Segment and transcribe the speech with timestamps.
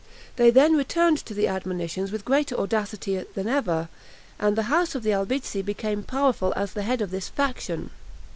[0.35, 3.87] They then returned to the ADMONITIONS with greater audacity than ever,
[4.39, 7.91] and the house of the Albizzi became powerful as the head of this faction.